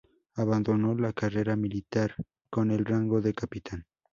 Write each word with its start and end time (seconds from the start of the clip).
Abandonó 0.33 0.95
la 0.95 1.13
carrera 1.13 1.55
militar 1.55 2.15
con 2.49 2.71
el 2.71 2.83
rango 2.85 3.21
de 3.21 3.35
Capitán. 3.35 3.85